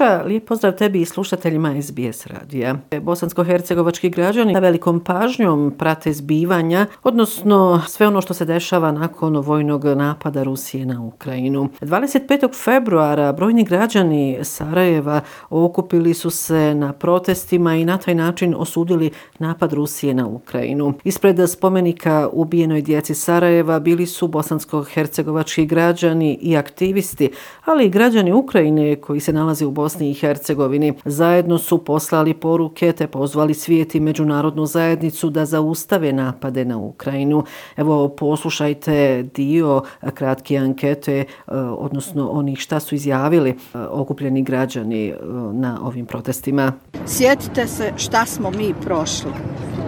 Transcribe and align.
Miša, 0.00 0.22
lijep 0.26 0.48
pozdrav 0.48 0.72
tebi 0.72 1.00
i 1.00 1.04
slušateljima 1.04 1.82
SBS 1.82 2.26
radija. 2.26 2.74
Bosansko-hercegovački 2.90 4.10
građani 4.10 4.54
sa 4.54 4.60
velikom 4.60 5.00
pažnjom 5.00 5.74
prate 5.78 6.12
zbivanja, 6.12 6.86
odnosno 7.02 7.82
sve 7.88 8.06
ono 8.06 8.20
što 8.20 8.34
se 8.34 8.44
dešava 8.44 8.92
nakon 8.92 9.36
vojnog 9.36 9.84
napada 9.84 10.42
Rusije 10.42 10.86
na 10.86 11.02
Ukrajinu. 11.02 11.68
25. 11.80 12.64
februara 12.64 13.32
brojni 13.32 13.64
građani 13.64 14.38
Sarajeva 14.42 15.20
okupili 15.50 16.14
su 16.14 16.30
se 16.30 16.74
na 16.74 16.92
protestima 16.92 17.76
i 17.76 17.84
na 17.84 17.98
taj 17.98 18.14
način 18.14 18.54
osudili 18.58 19.10
napad 19.38 19.72
Rusije 19.72 20.14
na 20.14 20.26
Ukrajinu. 20.26 20.94
Ispred 21.04 21.50
spomenika 21.50 22.28
ubijenoj 22.32 22.82
djeci 22.82 23.14
Sarajeva 23.14 23.80
bili 23.80 24.06
su 24.06 24.28
bosansko-hercegovački 24.28 25.66
građani 25.66 26.38
i 26.42 26.56
aktivisti, 26.56 27.30
ali 27.64 27.84
i 27.84 27.90
građani 27.90 28.32
Ukrajine 28.32 28.96
koji 28.96 29.20
se 29.20 29.32
nalaze 29.32 29.66
u 29.66 29.70
Bosni 29.70 29.89
i 29.98 30.14
Hercegovini. 30.14 30.92
Zajedno 31.04 31.58
su 31.58 31.84
poslali 31.84 32.34
poruke 32.34 32.92
te 32.92 33.06
pozvali 33.06 33.54
svijet 33.54 33.94
i 33.94 34.00
međunarodnu 34.00 34.66
zajednicu 34.66 35.30
da 35.30 35.44
zaustave 35.44 36.12
napade 36.12 36.64
na 36.64 36.78
Ukrajinu. 36.78 37.44
Evo, 37.76 38.08
poslušajte 38.08 39.22
dio 39.34 39.82
kratke 40.14 40.56
ankete, 40.56 41.18
e, 41.18 41.24
odnosno 41.56 42.28
onih 42.30 42.58
šta 42.58 42.80
su 42.80 42.94
izjavili 42.94 43.50
e, 43.50 43.54
okupljeni 43.78 44.42
građani 44.42 45.08
e, 45.08 45.16
na 45.52 45.80
ovim 45.82 46.06
protestima. 46.06 46.72
Sjetite 47.06 47.66
se 47.66 47.92
šta 47.96 48.26
smo 48.26 48.50
mi 48.50 48.74
prošli 48.84 49.30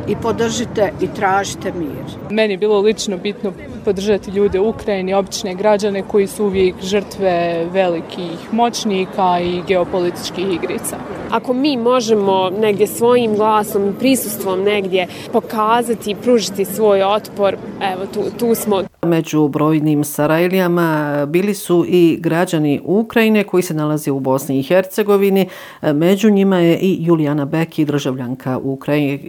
i 0.08 0.16
podržite 0.16 0.92
i 1.00 1.06
tražite 1.16 1.72
mir. 1.72 2.30
Meni 2.30 2.54
je 2.54 2.58
bilo 2.58 2.80
lično 2.80 3.16
bitno 3.16 3.52
podržati 3.84 4.30
ljude 4.30 4.60
u 4.60 4.68
Ukrajini, 4.68 5.14
obične 5.14 5.54
građane 5.54 6.02
koji 6.02 6.26
su 6.26 6.44
uvijek 6.44 6.74
žrtve 6.82 7.66
velikih 7.72 8.52
moćnika 8.52 9.40
i 9.40 9.62
geopolitičkih 9.68 10.46
igrica. 10.54 10.96
Ako 11.32 11.52
mi 11.52 11.76
možemo 11.76 12.50
negdje 12.50 12.86
svojim 12.86 13.36
glasom, 13.36 13.94
prisustvom 13.98 14.62
negdje 14.62 15.06
pokazati 15.32 16.10
i 16.10 16.14
pružiti 16.14 16.64
svoj 16.64 17.02
otpor, 17.02 17.56
evo 17.94 18.06
tu, 18.14 18.20
tu 18.38 18.54
smo. 18.54 18.82
Među 19.06 19.48
brojnim 19.48 20.04
Sarajlijama 20.04 21.26
bili 21.26 21.54
su 21.54 21.84
i 21.88 22.18
građani 22.20 22.80
Ukrajine 22.84 23.44
koji 23.44 23.62
se 23.62 23.74
nalaze 23.74 24.10
u 24.10 24.20
Bosni 24.20 24.58
i 24.58 24.62
Hercegovini. 24.62 25.48
Među 25.82 26.30
njima 26.30 26.58
je 26.58 26.78
i 26.78 26.96
Julijana 27.00 27.44
Beki, 27.44 27.84
državljanka 27.84 28.60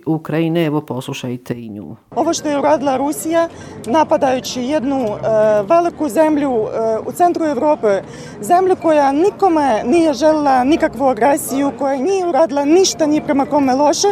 Ukrajine. 0.05 0.65
Evo 0.65 0.81
poslušajte 0.81 1.53
i 1.53 1.69
nju. 1.69 1.95
Ovo 2.15 2.33
što 2.33 2.49
je 2.49 2.59
uradila 2.59 2.97
Rusija, 2.97 3.49
napadajući 3.85 4.61
jednu 4.61 5.03
uh, 5.03 5.69
veliku 5.69 6.09
zemlju 6.09 6.51
uh, 6.51 6.69
u 7.07 7.11
centru 7.11 7.45
Evrope, 7.45 8.01
zemlju 8.41 8.75
koja 8.81 9.11
nikome 9.11 9.83
nije 9.85 10.13
želila 10.13 10.63
nikakvu 10.63 11.05
agresiju, 11.05 11.71
koja 11.79 11.92
nije 11.99 12.27
uradila 12.27 12.65
ništa 12.65 13.07
ni 13.07 13.21
prema 13.21 13.45
kome 13.45 13.73
loše 13.75 14.07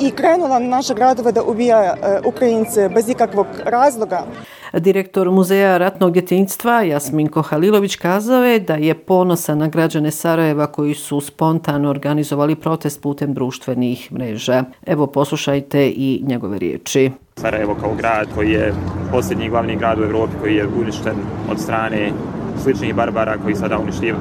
i 0.00 0.10
krenula 0.10 0.58
na 0.58 0.68
naše 0.68 0.94
gradove 0.94 1.32
da 1.32 1.42
ubija 1.42 1.94
uh, 1.94 2.26
Ukrajince 2.34 2.88
bez 2.88 3.08
ikakvog 3.08 3.46
razloga. 3.64 4.24
Direktor 4.72 5.30
Muzeja 5.30 5.78
ratnog 5.78 6.12
djetinjstva 6.12 6.82
Jasminko 6.82 7.42
Halilović 7.42 7.96
kazao 7.96 8.44
je 8.44 8.60
da 8.60 8.74
je 8.74 8.94
ponosan 8.94 9.58
na 9.58 9.68
građane 9.68 10.10
Sarajeva 10.10 10.66
koji 10.66 10.94
su 10.94 11.20
spontano 11.20 11.90
organizovali 11.90 12.54
protest 12.56 13.02
putem 13.02 13.34
društvenih 13.34 14.12
mreža. 14.12 14.64
Evo 14.86 15.06
poslušajte 15.06 15.88
i 15.88 16.22
njegove 16.26 16.58
riječi. 16.58 17.10
Sarajevo 17.36 17.76
kao 17.80 17.94
grad 17.94 18.28
koji 18.34 18.50
je 18.50 18.74
posljednji 19.10 19.48
glavni 19.48 19.76
grad 19.76 19.98
u 19.98 20.02
Evropi 20.02 20.32
koji 20.40 20.54
je 20.54 20.66
uništen 20.66 21.14
od 21.50 21.60
strane 21.60 22.12
sličnih 22.60 22.94
barbara 22.94 23.38
koji 23.42 23.54
sada 23.54 23.78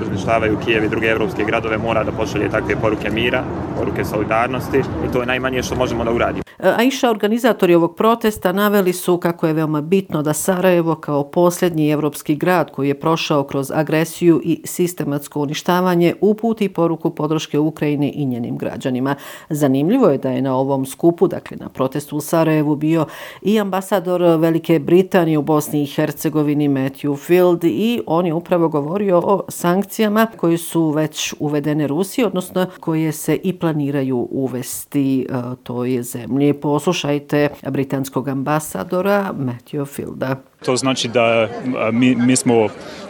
uništavaju 0.10 0.58
Kijev 0.66 0.84
i 0.84 0.90
druge 0.90 1.08
evropske 1.08 1.44
gradove 1.44 1.78
mora 1.78 2.04
da 2.04 2.12
pošalje 2.12 2.50
takve 2.50 2.76
poruke 2.76 3.10
mira, 3.10 3.44
poruke 3.78 4.06
solidarnosti 4.06 4.78
i 4.78 5.12
to 5.14 5.20
je 5.20 5.26
najmanje 5.26 5.64
što 5.64 5.76
možemo 5.76 6.04
da 6.04 6.12
uradimo. 6.12 6.44
E, 6.60 6.74
Aisha, 6.78 7.10
organizatori 7.10 7.76
ovog 7.76 7.96
protesta 7.96 8.52
naveli 8.52 8.94
su 8.94 9.18
kako 9.18 9.48
je 9.48 9.54
veoma 9.54 9.82
bitno 9.82 10.22
da 10.22 10.34
Sarajevo 10.34 10.96
kao 10.96 11.24
posljednji 11.24 11.90
evropski 11.90 12.36
grad 12.36 12.72
koji 12.72 12.88
je 12.88 13.00
prošao 13.00 13.44
kroz 13.44 13.72
agresiju 13.72 14.42
i 14.44 14.62
sistematsko 14.66 15.42
uništavanje 15.42 16.14
uputi 16.22 16.70
poruku 16.70 17.10
podrške 17.10 17.60
Ukrajini 17.60 18.10
i 18.10 18.26
njenim 18.26 18.58
građanima. 18.58 19.16
Zanimljivo 19.50 20.10
je 20.10 20.18
da 20.18 20.30
je 20.30 20.42
na 20.42 20.56
ovom 20.56 20.86
skupu, 20.86 21.28
dakle 21.28 21.58
na 21.58 21.70
protestu 21.70 22.18
u 22.18 22.22
Sarajevu, 22.22 22.76
bio 22.76 23.06
i 23.42 23.60
ambasador 23.60 24.22
Velike 24.22 24.80
Britanije 24.80 25.38
u 25.38 25.42
Bosni 25.42 25.84
i 25.84 25.86
Hercegovini 25.86 26.70
Matthew 26.70 27.18
Field 27.18 27.64
i 27.64 28.02
on 28.06 28.26
je 28.30 28.34
upravo 28.34 28.70
govorio 28.70 29.18
o 29.18 29.44
sankcijama 29.50 30.28
koje 30.38 30.58
su 30.58 30.90
već 30.90 31.34
uvedene 31.40 31.88
Rusiji, 31.88 32.26
odnosno 32.26 32.66
koje 32.80 33.12
se 33.12 33.36
i 33.44 33.54
planiraju 33.54 34.28
uvesti 34.32 35.22
e, 35.22 35.26
toj 35.64 36.04
zemlji. 36.04 36.54
Poslušajte 36.54 37.50
britanskog 37.70 38.28
ambasadora 38.28 39.34
Matthew 39.40 39.86
Fielda. 39.86 40.36
To 40.66 40.76
znači 40.76 41.08
da 41.08 41.24
e, 41.24 41.50
mi, 41.92 42.16
mi 42.16 42.36
smo 42.36 42.68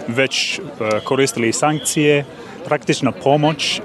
već 0.07 0.59
e, 0.59 0.61
koristili 1.03 1.53
sankcije, 1.53 2.25
praktična 2.65 3.11
pomoć 3.11 3.81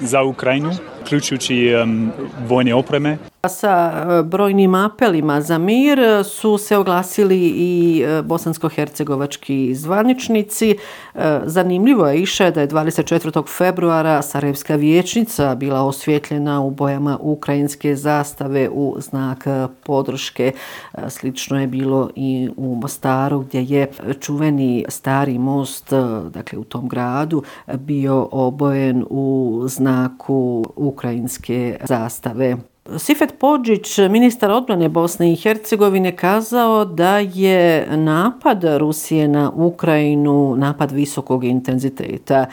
za 0.00 0.22
Ukrajinu, 0.22 0.70
uključujući 1.06 1.74
um, 1.82 2.12
vojne 2.48 2.74
opreme. 2.74 3.18
Sa 3.48 3.92
e, 3.92 4.22
brojnim 4.22 4.74
apelima 4.74 5.40
za 5.40 5.58
mir 5.58 5.98
e, 5.98 6.24
su 6.24 6.58
se 6.58 6.76
oglasili 6.76 7.38
i 7.56 8.02
e, 8.06 8.22
bosansko-hercegovački 8.22 9.74
zvaničnici. 9.74 10.76
Zanimljivo 11.44 12.06
je 12.08 12.22
iše 12.22 12.50
da 12.50 12.60
je 12.60 12.68
24. 12.68 13.56
februara 13.56 14.22
Sarajevska 14.22 14.76
vječnica 14.76 15.54
bila 15.54 15.82
osvjetljena 15.82 16.60
u 16.60 16.70
bojama 16.70 17.18
ukrajinske 17.20 17.96
zastave 17.96 18.68
u 18.72 18.96
znak 18.98 19.44
podrške. 19.82 20.52
Slično 21.08 21.60
je 21.60 21.66
bilo 21.66 22.10
i 22.16 22.48
u 22.56 22.74
Mostaru 22.74 23.40
gdje 23.40 23.64
je 23.64 23.90
čuveni 24.20 24.84
stari 24.88 25.38
most 25.38 25.92
dakle 26.30 26.58
u 26.58 26.64
tom 26.64 26.88
gradu 26.88 27.42
bio 27.74 28.28
obojen 28.32 29.04
u 29.10 29.62
znaku 29.66 30.64
ukrajinske 30.96 31.76
zastave. 31.84 32.56
Sifet 32.98 33.38
Podžić, 33.38 33.98
ministar 33.98 34.50
odbrane 34.50 34.88
Bosne 34.88 35.32
i 35.32 35.36
Hercegovine, 35.36 36.16
kazao 36.16 36.84
da 36.84 37.18
je 37.18 37.86
napad 37.96 38.64
Rusije 38.64 39.28
na 39.28 39.52
Ukrajinu 39.54 40.54
napad 40.56 40.92
visokog 40.92 41.44
intenziteta. 41.44 42.46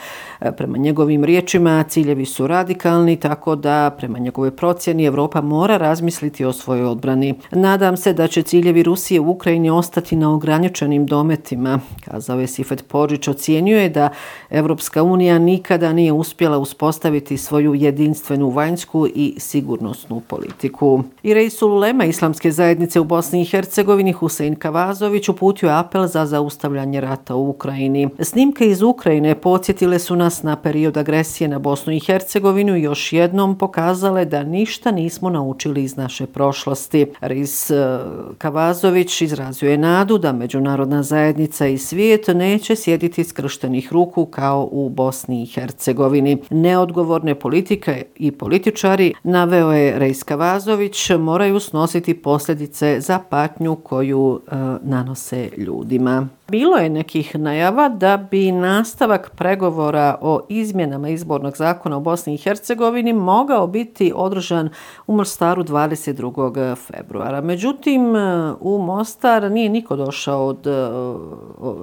Prema 0.56 0.78
njegovim 0.78 1.24
riječima 1.24 1.82
ciljevi 1.82 2.24
su 2.24 2.46
radikalni, 2.46 3.16
tako 3.16 3.56
da 3.56 3.94
prema 3.98 4.18
njegove 4.18 4.50
procjeni 4.50 5.04
Evropa 5.04 5.40
mora 5.40 5.76
razmisliti 5.76 6.44
o 6.44 6.52
svojoj 6.52 6.84
odbrani. 6.84 7.34
Nadam 7.50 7.96
se 7.96 8.12
da 8.12 8.26
će 8.26 8.42
ciljevi 8.42 8.82
Rusije 8.82 9.20
u 9.20 9.30
Ukrajini 9.30 9.70
ostati 9.70 10.16
na 10.16 10.34
ograničenim 10.34 11.06
dometima, 11.06 11.80
kazao 12.04 12.40
je 12.40 12.46
Sifet 12.46 12.88
Podžić. 12.88 13.28
Ocijenjuje 13.28 13.88
da 13.88 14.08
Evropska 14.50 15.02
unija 15.02 15.38
nikada 15.38 15.92
nije 15.92 16.12
uspjela 16.12 16.58
uspostaviti 16.58 17.36
svoju 17.36 17.74
jedinstvenu 17.74 18.50
vanjsku 18.50 19.06
i 19.14 19.34
sigurnosnu 19.38 20.23
politiku. 20.28 21.02
I 21.22 21.34
rejsul 21.34 21.78
Lema 21.78 22.04
islamske 22.04 22.50
zajednice 22.50 23.00
u 23.00 23.04
Bosni 23.04 23.42
i 23.42 23.44
Hercegovini 23.44 24.12
Husein 24.12 24.56
Kavazović 24.56 25.28
uputio 25.28 25.68
apel 25.70 26.06
za 26.06 26.26
zaustavljanje 26.26 27.00
rata 27.00 27.34
u 27.34 27.48
Ukrajini. 27.48 28.08
Snimke 28.20 28.66
iz 28.66 28.82
Ukrajine 28.82 29.34
podsjetile 29.34 29.98
su 29.98 30.16
nas 30.16 30.42
na 30.42 30.56
period 30.56 30.96
agresije 30.96 31.48
na 31.48 31.58
Bosnu 31.58 31.92
i 31.92 32.00
Hercegovinu 32.00 32.76
i 32.76 32.82
još 32.82 33.12
jednom 33.12 33.58
pokazale 33.58 34.24
da 34.24 34.42
ništa 34.42 34.90
nismo 34.90 35.30
naučili 35.30 35.84
iz 35.84 35.96
naše 35.96 36.26
prošlosti. 36.26 37.06
Rejs 37.20 37.70
eh, 37.70 37.98
Kavazović 38.38 39.22
izrazio 39.22 39.70
je 39.70 39.78
nadu 39.78 40.18
da 40.18 40.32
međunarodna 40.32 41.02
zajednica 41.02 41.66
i 41.66 41.78
svijet 41.78 42.28
neće 42.28 42.76
sjediti 42.76 43.24
skrštenih 43.24 43.92
ruku 43.92 44.26
kao 44.26 44.68
u 44.72 44.88
Bosni 44.88 45.42
i 45.42 45.46
Hercegovini. 45.46 46.38
Neodgovorne 46.50 47.34
politike 47.34 48.04
i 48.16 48.30
političari 48.32 49.12
naveo 49.22 49.72
je 49.72 49.98
Rejs 49.98 50.13
Kavazović 50.22 51.10
moraju 51.10 51.60
snositi 51.60 52.14
posljedice 52.14 53.00
za 53.00 53.18
patnju 53.18 53.76
koju 53.76 54.40
e, 54.46 54.56
nanose 54.82 55.50
ljudima. 55.56 56.28
Bilo 56.48 56.76
je 56.76 56.90
nekih 56.90 57.36
najava 57.38 57.88
da 57.88 58.16
bi 58.16 58.52
nastavak 58.52 59.30
pregovora 59.36 60.18
o 60.20 60.40
izmjenama 60.48 61.08
izbornog 61.08 61.56
zakona 61.56 61.96
u 61.96 62.00
Bosni 62.00 62.34
i 62.34 62.36
Hercegovini 62.36 63.12
mogao 63.12 63.66
biti 63.66 64.12
održan 64.14 64.68
u 65.06 65.16
Mostaru 65.16 65.64
22. 65.64 66.76
februara. 66.76 67.40
Međutim, 67.40 68.14
u 68.60 68.78
Mostar 68.78 69.50
nije 69.50 69.68
niko 69.68 69.96
došao 69.96 70.46
od 70.46 70.66
e, 70.66 70.70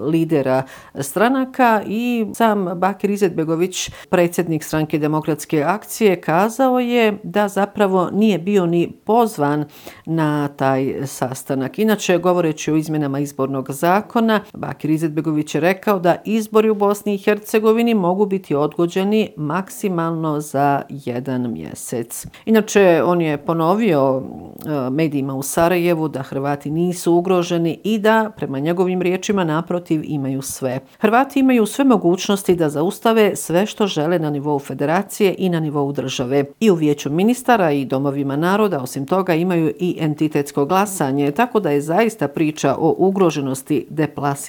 lidera 0.09 0.63
stranaka 0.99 1.81
i 1.87 2.25
sam 2.33 2.65
Bakir 2.79 3.09
Izetbegović, 3.09 3.91
predsjednik 4.09 4.63
stranke 4.63 4.99
demokratske 4.99 5.63
akcije, 5.63 6.21
kazao 6.21 6.79
je 6.79 7.17
da 7.23 7.47
zapravo 7.47 8.09
nije 8.13 8.39
bio 8.39 8.65
ni 8.65 8.91
pozvan 9.05 9.65
na 10.05 10.47
taj 10.47 10.93
sastanak. 11.05 11.79
Inače, 11.79 12.17
govoreći 12.17 12.71
o 12.71 12.75
izmjenama 12.75 13.19
izbornog 13.19 13.71
zakona, 13.71 14.39
Bakir 14.53 14.89
Izetbegović 14.89 15.56
je 15.56 15.62
rekao 15.62 16.00
da 16.00 16.15
izbori 16.25 16.69
u 16.69 16.75
Bosni 16.75 17.15
i 17.15 17.18
Hercegovini 17.18 17.94
mogu 17.94 18.25
biti 18.25 18.56
odgođeni 18.56 19.30
maksimalno 19.38 20.39
za 20.39 20.81
jedan 20.89 21.53
mjesec. 21.53 22.27
Inače, 22.45 23.01
on 23.06 23.21
je 23.21 23.38
ponovio 23.38 24.21
e, 24.21 24.89
medijima 24.89 25.33
u 25.33 25.44
Sarajevu 25.44 26.07
da 26.07 26.21
Hrvati 26.21 26.71
nisu 26.71 27.13
ugroženi 27.13 27.80
i 27.83 28.00
da, 28.00 28.31
prema 28.38 28.59
njegovim 28.59 29.01
riječima, 29.01 29.44
naprotiv 29.44 30.01
imaju 30.03 30.42
sve. 30.42 30.80
Hrvati 31.00 31.39
imaju 31.39 31.65
sve 31.65 31.86
mogućnosti 31.86 32.56
da 32.56 32.69
zaustave 32.69 33.36
sve 33.36 33.65
što 33.65 33.88
žele 33.88 34.19
na 34.19 34.30
nivou 34.30 34.59
federacije 34.59 35.36
i 35.38 35.50
na 35.50 35.59
nivou 35.59 35.92
države. 35.92 36.45
I 36.59 36.71
u 36.71 36.75
vijeću 36.75 37.12
ministara 37.12 37.71
i 37.71 37.86
domovima 37.86 38.36
naroda, 38.36 38.80
osim 38.80 39.06
toga, 39.06 39.33
imaju 39.33 39.74
i 39.80 39.98
entitetsko 40.00 40.65
glasanje, 40.65 41.31
tako 41.31 41.59
da 41.59 41.69
je 41.69 41.81
zaista 41.81 42.27
priča 42.27 42.75
o 42.80 42.95
ugroženosti 42.98 43.88
deplasirana, 43.89 44.40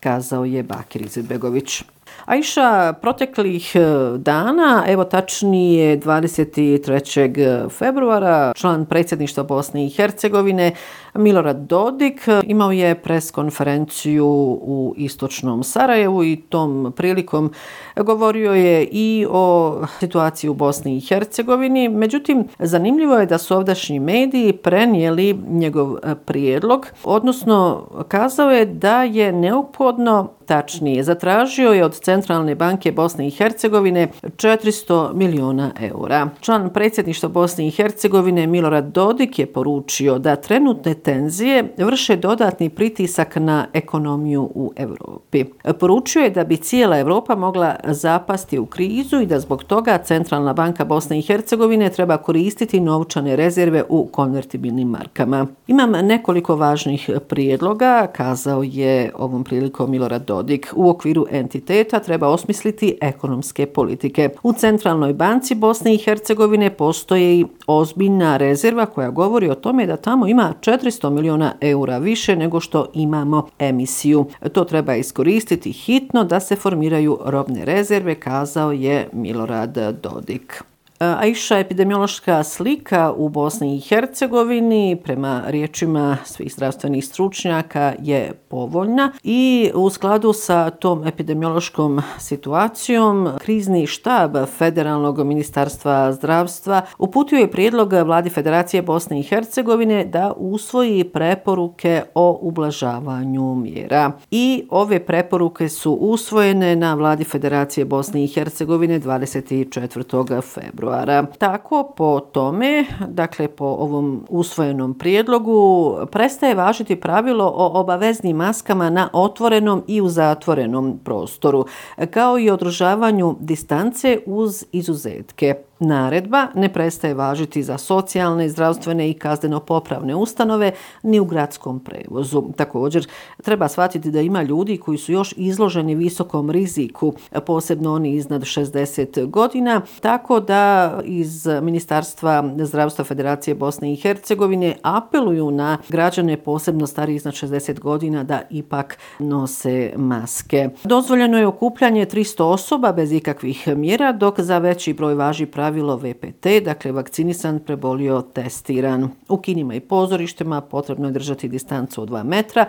kazao 0.00 0.44
je 0.44 0.62
Bakir 0.62 1.02
Izetbegović. 1.02 1.82
Aisha, 2.24 2.92
proteklih 2.92 3.76
e, 3.76 3.80
dana, 4.18 4.84
evo 4.88 5.04
tačnije 5.04 6.00
23. 6.00 7.40
E, 7.40 7.68
februara, 7.68 8.52
član 8.56 8.86
predsjedništva 8.86 9.42
Bosne 9.42 9.86
i 9.86 9.90
Hercegovine, 9.90 10.72
Milorad 11.14 11.56
Dodik, 11.56 12.28
e, 12.28 12.40
imao 12.44 12.72
je 12.72 12.94
preskonferenciju 12.94 14.26
u 14.62 14.94
istočnom 14.96 15.62
Sarajevu 15.62 16.24
i 16.24 16.36
tom 16.36 16.92
prilikom 16.96 17.52
govorio 17.96 18.52
je 18.52 18.84
i 18.84 19.26
o 19.30 19.76
situaciji 20.00 20.50
u 20.50 20.54
Bosni 20.54 20.96
i 20.96 21.00
Hercegovini. 21.00 21.88
Međutim, 21.88 22.48
zanimljivo 22.58 23.18
je 23.18 23.26
da 23.26 23.38
su 23.38 23.56
ovdašnji 23.56 23.98
mediji 23.98 24.52
prenijeli 24.52 25.38
njegov 25.48 25.96
prijedlog, 26.24 26.86
odnosno 27.04 27.86
kazao 28.08 28.50
je 28.50 28.66
da 28.66 29.02
je 29.02 29.32
neophodno 29.32 30.28
tačnije. 30.50 31.02
Zatražio 31.02 31.70
je 31.72 31.84
od 31.84 31.94
Centralne 31.94 32.54
banke 32.54 32.92
Bosne 32.92 33.26
i 33.26 33.30
Hercegovine 33.30 34.08
400 34.22 35.14
miliona 35.14 35.70
eura. 35.80 36.28
Član 36.40 36.70
predsjedništva 36.70 37.28
Bosne 37.28 37.66
i 37.66 37.70
Hercegovine 37.70 38.46
Milorad 38.46 38.84
Dodik 38.84 39.38
je 39.38 39.46
poručio 39.46 40.18
da 40.18 40.36
trenutne 40.36 40.94
tenzije 40.94 41.74
vrše 41.78 42.16
dodatni 42.16 42.68
pritisak 42.68 43.36
na 43.36 43.66
ekonomiju 43.72 44.42
u 44.54 44.72
Evropi. 44.76 45.44
Poručio 45.80 46.22
je 46.22 46.30
da 46.30 46.44
bi 46.44 46.56
cijela 46.56 46.98
Evropa 46.98 47.34
mogla 47.34 47.76
zapasti 47.84 48.58
u 48.58 48.66
krizu 48.66 49.20
i 49.20 49.26
da 49.26 49.40
zbog 49.40 49.64
toga 49.64 49.98
Centralna 49.98 50.52
banka 50.52 50.84
Bosne 50.84 51.18
i 51.18 51.22
Hercegovine 51.22 51.90
treba 51.90 52.16
koristiti 52.16 52.80
novčane 52.80 53.36
rezerve 53.36 53.84
u 53.88 54.06
konvertibilnim 54.06 54.88
markama. 54.88 55.46
Imam 55.66 55.90
nekoliko 55.90 56.56
važnih 56.56 57.10
prijedloga, 57.28 58.06
kazao 58.12 58.62
je 58.62 59.12
ovom 59.18 59.44
prilikom 59.44 59.90
Milorad 59.90 60.22
Dodik. 60.26 60.39
Dodik. 60.40 60.72
U 60.76 60.88
okviru 60.88 61.26
entiteta 61.30 61.98
treba 61.98 62.28
osmisliti 62.28 62.98
ekonomske 63.00 63.66
politike. 63.66 64.28
U 64.42 64.52
Centralnoj 64.52 65.12
banci 65.12 65.54
Bosne 65.54 65.94
i 65.94 65.98
Hercegovine 65.98 66.70
postoji 66.70 67.46
ozbiljna 67.66 68.36
rezerva 68.36 68.86
koja 68.86 69.10
govori 69.10 69.50
o 69.50 69.54
tome 69.54 69.86
da 69.86 69.96
tamo 69.96 70.26
ima 70.26 70.54
400 70.60 71.10
miliona 71.10 71.54
eura 71.60 71.98
više 71.98 72.36
nego 72.36 72.60
što 72.60 72.86
imamo 72.94 73.48
emisiju. 73.58 74.26
To 74.52 74.64
treba 74.64 74.94
iskoristiti 74.94 75.72
hitno 75.72 76.24
da 76.24 76.40
se 76.40 76.56
formiraju 76.56 77.18
robne 77.24 77.64
rezerve, 77.64 78.14
kazao 78.14 78.72
je 78.72 79.08
Milorad 79.12 79.78
Dodik. 80.02 80.69
E, 81.00 81.04
Aisha 81.04 81.58
epidemiološka 81.58 82.44
slika 82.44 83.12
u 83.16 83.28
Bosni 83.28 83.76
i 83.76 83.80
Hercegovini 83.80 85.00
prema 85.04 85.42
riječima 85.46 86.16
svih 86.24 86.52
zdravstvenih 86.52 87.06
stručnjaka 87.06 87.92
je 88.02 88.32
povoljna 88.48 89.12
i 89.22 89.70
u 89.74 89.90
skladu 89.90 90.32
sa 90.32 90.70
tom 90.70 91.06
epidemiološkom 91.06 92.02
situacijom 92.18 93.28
krizni 93.38 93.86
štab 93.86 94.36
Federalnog 94.58 95.26
ministarstva 95.26 96.12
zdravstva 96.12 96.82
uputio 96.98 97.38
je 97.38 97.50
prijedlog 97.50 97.92
vladi 97.92 98.30
Federacije 98.30 98.82
Bosne 98.82 99.20
i 99.20 99.22
Hercegovine 99.22 100.04
da 100.04 100.32
usvoji 100.36 101.04
preporuke 101.04 102.02
o 102.14 102.38
ublažavanju 102.42 103.54
mjera. 103.54 104.12
I 104.30 104.66
ove 104.70 105.06
preporuke 105.06 105.68
su 105.68 105.92
usvojene 105.92 106.76
na 106.76 106.94
vladi 106.94 107.24
Federacije 107.24 107.84
Bosne 107.84 108.24
i 108.24 108.28
Hercegovine 108.28 109.00
24. 109.00 110.42
februara 110.42 110.89
februara. 110.90 111.26
Tako 111.38 111.92
po 111.96 112.20
tome, 112.20 112.84
dakle 113.08 113.48
po 113.48 113.64
ovom 113.64 114.26
usvojenom 114.28 114.94
prijedlogu, 114.94 115.96
prestaje 116.12 116.54
važiti 116.54 117.00
pravilo 117.00 117.44
o 117.56 117.80
obaveznim 117.80 118.36
maskama 118.36 118.90
na 118.90 119.08
otvorenom 119.12 119.82
i 119.86 120.00
u 120.00 120.08
zatvorenom 120.08 121.00
prostoru, 121.04 121.66
kao 122.10 122.38
i 122.38 122.50
održavanju 122.50 123.36
distance 123.40 124.18
uz 124.26 124.64
izuzetke. 124.72 125.54
Naredba 125.80 126.46
ne 126.54 126.72
prestaje 126.72 127.14
važiti 127.14 127.62
za 127.62 127.78
socijalne, 127.78 128.48
zdravstvene 128.48 129.10
i 129.10 129.14
kazdeno-popravne 129.14 130.14
ustanove 130.14 130.72
ni 131.02 131.20
u 131.20 131.24
gradskom 131.24 131.80
prevozu. 131.80 132.42
Također, 132.56 133.06
treba 133.42 133.68
shvatiti 133.68 134.10
da 134.10 134.20
ima 134.20 134.42
ljudi 134.42 134.76
koji 134.76 134.98
su 134.98 135.12
još 135.12 135.34
izloženi 135.36 135.94
visokom 135.94 136.50
riziku, 136.50 137.14
posebno 137.46 137.94
oni 137.94 138.12
iznad 138.12 138.42
60 138.42 139.30
godina, 139.30 139.80
tako 140.00 140.40
da 140.40 140.94
iz 141.04 141.46
Ministarstva 141.62 142.54
zdravstva 142.58 143.04
Federacije 143.04 143.54
Bosne 143.54 143.92
i 143.92 143.96
Hercegovine 143.96 144.76
apeluju 144.82 145.50
na 145.50 145.78
građane 145.88 146.36
posebno 146.36 146.86
stari 146.86 147.14
iznad 147.14 147.34
60 147.34 147.80
godina 147.80 148.24
da 148.24 148.42
ipak 148.50 148.98
nose 149.18 149.92
maske. 149.96 150.68
Dozvoljeno 150.84 151.38
je 151.38 151.46
okupljanje 151.46 152.06
300 152.06 152.42
osoba 152.42 152.92
bez 152.92 153.12
ikakvih 153.12 153.68
mjera, 153.68 154.12
dok 154.12 154.40
za 154.40 154.58
veći 154.58 154.92
broj 154.92 155.14
važi 155.14 155.46
pravi 155.46 155.69
pravilo 155.70 155.96
VPT, 155.96 156.46
dakle 156.64 156.92
vakcinisan, 156.92 157.58
prebolio, 157.58 158.22
testiran. 158.22 159.08
U 159.28 159.36
kinima 159.36 159.74
i 159.74 159.80
pozorištima 159.80 160.60
potrebno 160.60 161.08
je 161.08 161.12
držati 161.12 161.48
distancu 161.48 162.02
od 162.02 162.08
2 162.08 162.22
metra. 162.24 162.66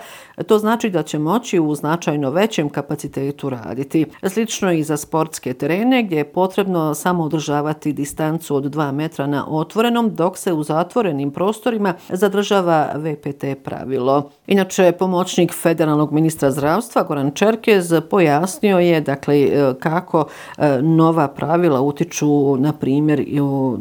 To 0.48 0.60
znači 0.60 0.90
da 0.90 1.04
će 1.04 1.20
moći 1.20 1.60
u 1.60 1.76
značajno 1.76 2.30
većem 2.30 2.70
kapacitetu 2.70 3.50
raditi. 3.50 4.06
Slično 4.24 4.72
i 4.72 4.84
za 4.84 4.98
sportske 4.98 5.54
terene 5.54 6.04
gdje 6.04 6.18
je 6.18 6.32
potrebno 6.32 6.96
samo 6.96 7.24
održavati 7.24 7.94
distancu 7.94 8.56
od 8.56 8.64
2 8.64 8.92
metra 8.92 9.28
na 9.28 9.46
otvorenom, 9.50 10.16
dok 10.16 10.38
se 10.38 10.54
u 10.54 10.64
zatvorenim 10.64 11.32
prostorima 11.32 11.94
zadržava 12.10 12.90
VPT 12.96 13.44
pravilo. 13.64 14.30
Inače, 14.48 14.92
pomoćnik 14.92 15.54
federalnog 15.54 16.12
ministra 16.12 16.52
zdravstva 16.52 17.04
Goran 17.04 17.32
Čerkez 17.32 17.94
pojasnio 18.10 18.80
je 18.80 19.02
dakle, 19.02 19.42
e, 19.42 19.74
kako 19.80 20.26
e, 20.58 20.82
nova 20.82 21.28
pravila 21.28 21.82
utiču 21.82 22.58
na 22.58 22.74
primjer 22.74 22.91
primjer 22.92 23.26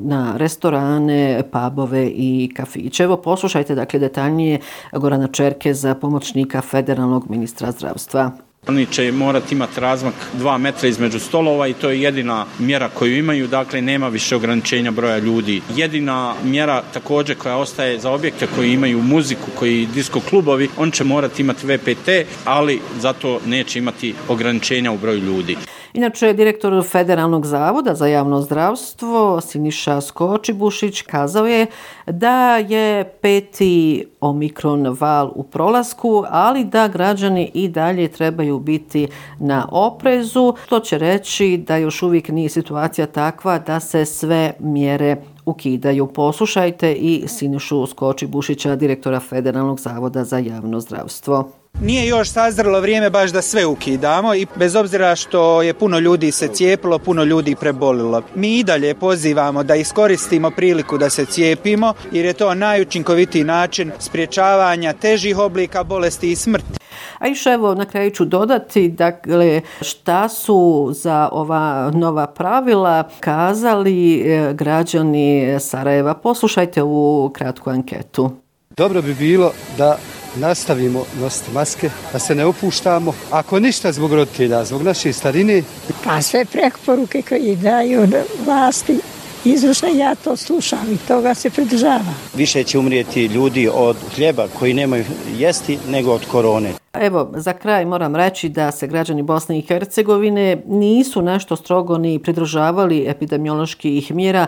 na 0.04 0.36
restorane, 0.36 1.42
pubove 1.52 2.06
i 2.06 2.50
kafiće. 2.56 3.02
Evo 3.02 3.16
poslušajte 3.16 3.74
dakle 3.74 3.98
detaljnije 3.98 4.58
Gorana 4.92 5.28
Čerke 5.28 5.74
za 5.74 5.94
pomoćnika 5.94 6.60
federalnog 6.60 7.30
ministra 7.30 7.72
zdravstva. 7.72 8.30
Oni 8.68 8.86
će 8.86 9.12
morati 9.12 9.54
imati 9.54 9.80
razmak 9.80 10.14
2 10.38 10.58
metra 10.58 10.88
između 10.88 11.18
stolova 11.18 11.66
i 11.68 11.72
to 11.72 11.90
je 11.90 12.02
jedina 12.02 12.46
mjera 12.58 12.88
koju 12.88 13.18
imaju, 13.18 13.48
dakle 13.48 13.82
nema 13.82 14.08
više 14.08 14.36
ograničenja 14.36 14.90
broja 14.90 15.18
ljudi. 15.18 15.62
Jedina 15.76 16.34
mjera 16.44 16.82
također 16.94 17.36
koja 17.36 17.56
ostaje 17.56 17.98
za 17.98 18.10
objekte 18.10 18.46
koji 18.56 18.72
imaju 18.72 19.02
muziku, 19.02 19.50
koji 19.58 19.86
disko 19.94 20.20
klubovi, 20.20 20.68
on 20.78 20.90
će 20.90 21.04
morati 21.04 21.42
imati 21.42 21.66
VPT, 21.66 22.08
ali 22.44 22.80
zato 23.00 23.40
neće 23.46 23.78
imati 23.78 24.14
ograničenja 24.28 24.92
u 24.92 24.98
broju 24.98 25.18
ljudi. 25.18 25.56
Inače, 25.92 26.32
direktor 26.32 26.84
Federalnog 26.84 27.46
zavoda 27.46 27.94
za 27.94 28.06
javno 28.06 28.40
zdravstvo 28.42 29.40
Siniša 29.40 30.00
Skočibušić 30.00 31.02
kazao 31.02 31.46
je 31.46 31.66
da 32.06 32.56
je 32.56 33.04
peti 33.04 34.06
omikron 34.20 34.96
val 35.00 35.32
u 35.34 35.42
prolasku, 35.42 36.24
ali 36.28 36.64
da 36.64 36.88
građani 36.88 37.50
i 37.54 37.68
dalje 37.68 38.08
trebaju 38.08 38.58
biti 38.58 39.08
na 39.38 39.68
oprezu. 39.70 40.54
To 40.68 40.80
će 40.80 40.98
reći 40.98 41.64
da 41.66 41.76
još 41.76 42.02
uvijek 42.02 42.28
nije 42.28 42.48
situacija 42.48 43.06
takva 43.06 43.58
da 43.58 43.80
se 43.80 44.04
sve 44.04 44.52
mjere 44.58 45.16
ukidaju. 45.46 46.06
Poslušajte 46.06 46.92
i 46.92 47.24
Sinišu 47.26 47.86
Skočibušića, 47.86 48.76
direktora 48.76 49.20
Federalnog 49.20 49.80
zavoda 49.80 50.24
za 50.24 50.38
javno 50.38 50.80
zdravstvo. 50.80 51.59
Nije 51.82 52.06
još 52.06 52.30
sazrlo 52.30 52.80
vrijeme 52.80 53.10
baš 53.10 53.30
da 53.30 53.42
sve 53.42 53.66
ukidamo 53.66 54.34
i 54.34 54.46
bez 54.56 54.76
obzira 54.76 55.16
što 55.16 55.62
je 55.62 55.74
puno 55.74 55.98
ljudi 55.98 56.32
se 56.32 56.48
cijepilo, 56.48 56.98
puno 56.98 57.24
ljudi 57.24 57.56
prebolilo. 57.60 58.22
Mi 58.34 58.58
i 58.58 58.64
dalje 58.64 58.94
pozivamo 58.94 59.62
da 59.62 59.74
iskoristimo 59.74 60.50
priliku 60.50 60.98
da 60.98 61.10
se 61.10 61.24
cijepimo 61.24 61.94
jer 62.12 62.24
je 62.24 62.32
to 62.32 62.54
najučinkovitiji 62.54 63.44
način 63.44 63.92
spriječavanja 63.98 64.92
težih 64.92 65.38
oblika 65.38 65.84
bolesti 65.84 66.30
i 66.30 66.36
smrti. 66.36 66.78
A 67.18 67.28
iš 67.28 67.46
evo 67.46 67.74
na 67.74 67.84
kraju 67.84 68.10
ću 68.10 68.24
dodati 68.24 68.88
dakle 68.88 69.60
šta 69.80 70.28
su 70.28 70.90
za 70.94 71.28
ova 71.32 71.90
nova 71.90 72.26
pravila 72.26 73.08
kazali 73.20 74.20
e, 74.20 74.52
građani 74.54 75.56
Sarajeva. 75.60 76.14
Poslušajte 76.14 76.82
ovu 76.82 77.30
kratku 77.30 77.70
anketu. 77.70 78.30
Dobro 78.76 79.02
bi 79.02 79.14
bilo 79.14 79.52
da 79.78 79.98
nastavimo 80.36 81.04
nositi 81.20 81.50
maske, 81.52 81.90
da 82.12 82.18
se 82.18 82.34
ne 82.34 82.44
opuštamo. 82.44 83.12
Ako 83.30 83.60
ništa 83.60 83.92
zbog 83.92 84.14
roditelja, 84.14 84.64
zbog 84.64 84.82
naše 84.82 85.12
starine. 85.12 85.62
Pa 86.04 86.22
sve 86.22 86.44
preporuke 86.44 87.22
koje 87.22 87.56
daju 87.56 88.08
vlasti 88.44 88.98
izvršne, 89.44 89.96
ja 89.96 90.14
to 90.14 90.36
slušam 90.36 90.92
i 90.92 90.96
toga 91.08 91.34
se 91.34 91.50
pridržava. 91.50 92.14
Više 92.34 92.64
će 92.64 92.78
umrijeti 92.78 93.26
ljudi 93.26 93.70
od 93.74 93.96
hljeba 94.16 94.48
koji 94.58 94.74
nemaju 94.74 95.04
jesti 95.38 95.78
nego 95.88 96.12
od 96.12 96.26
korone. 96.30 96.72
Evo, 96.92 97.32
za 97.36 97.52
kraj 97.52 97.84
moram 97.84 98.16
reći 98.16 98.48
da 98.48 98.70
se 98.72 98.86
građani 98.86 99.22
Bosne 99.22 99.58
i 99.58 99.62
Hercegovine 99.62 100.62
nisu 100.66 101.22
nešto 101.22 101.56
strogo 101.56 101.98
ni 101.98 102.18
pridržavali 102.18 103.06
epidemioloških 103.08 104.14
mjera, 104.14 104.46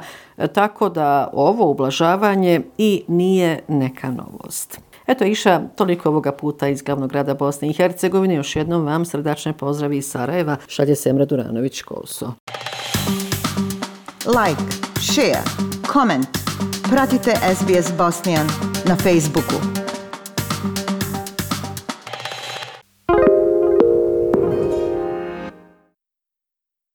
tako 0.55 0.89
da 0.89 1.31
ovo 1.33 1.71
ublažavanje 1.71 2.61
i 2.79 3.03
nije 3.09 3.61
neka 3.69 4.11
novost. 4.11 4.92
Eto 5.13 5.25
iša, 5.25 5.61
toliko 5.77 6.09
ovoga 6.09 6.33
puta 6.33 6.69
iz 6.69 6.83
glavnog 6.83 7.11
grada 7.11 7.35
Bosne 7.35 7.69
i 7.69 7.73
Hercegovine. 7.73 8.35
Još 8.35 8.57
jednom 8.57 8.85
vam 8.85 9.05
srdačne 9.05 9.53
pozdravi 9.53 9.97
iz 9.97 10.11
Sarajeva. 10.11 10.57
Šalje 10.69 10.97
Semra 10.97 11.27
Duranović-Koso. 11.27 12.33
Like, 14.27 14.63
share, 15.01 15.43
comment. 15.93 16.29
Pratite 16.91 17.35
SBS 17.57 17.93
Bosnian 17.99 18.47
na 18.89 18.97
Facebooku. 18.97 19.82